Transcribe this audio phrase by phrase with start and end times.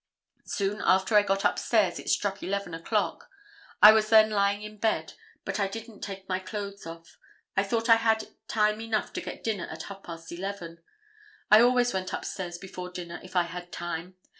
[0.47, 3.29] Soon after I got upstairs it struck 11 o'clock.
[3.83, 5.13] I was then lying in bed,
[5.45, 7.19] but I didn't take my clothes off.
[7.55, 10.79] I thought I had time enough to get dinner at half past 11.
[11.51, 14.15] I always went upstairs before dinner if I had time.